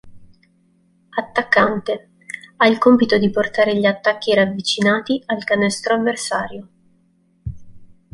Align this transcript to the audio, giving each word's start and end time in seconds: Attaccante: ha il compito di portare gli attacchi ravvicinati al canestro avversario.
Attaccante: 1.15 2.09
ha 2.57 2.65
il 2.65 2.79
compito 2.79 3.19
di 3.19 3.29
portare 3.29 3.77
gli 3.77 3.85
attacchi 3.85 4.33
ravvicinati 4.33 5.21
al 5.27 5.43
canestro 5.43 5.93
avversario. 5.93 6.67